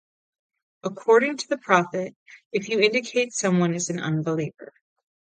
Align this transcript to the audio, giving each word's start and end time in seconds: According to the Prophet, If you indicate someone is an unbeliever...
According 0.81 1.37
to 1.37 1.47
the 1.47 1.59
Prophet, 1.59 2.15
If 2.51 2.69
you 2.69 2.79
indicate 2.79 3.33
someone 3.35 3.75
is 3.75 3.87
an 3.91 3.99
unbeliever... 3.99 4.73